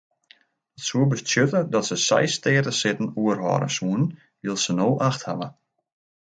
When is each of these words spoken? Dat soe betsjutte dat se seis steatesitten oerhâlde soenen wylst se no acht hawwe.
Dat 0.73 0.85
soe 0.85 1.05
betsjutte 1.11 1.59
dat 1.73 1.85
se 1.89 1.97
seis 2.09 2.31
steatesitten 2.37 3.11
oerhâlde 3.23 3.69
soenen 3.77 4.07
wylst 4.43 4.65
se 4.65 4.73
no 4.79 4.87
acht 5.07 5.21
hawwe. 5.27 5.47